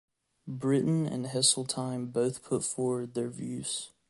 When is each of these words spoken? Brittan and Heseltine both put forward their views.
Brittan 0.47 1.05
and 1.05 1.27
Heseltine 1.27 2.07
both 2.11 2.43
put 2.43 2.63
forward 2.63 3.13
their 3.13 3.29
views. 3.29 3.91